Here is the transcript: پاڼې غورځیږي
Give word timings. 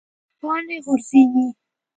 پاڼې 0.39 0.77
غورځیږي 0.85 1.47